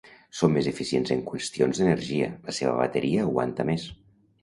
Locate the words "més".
0.55-0.69, 3.73-3.91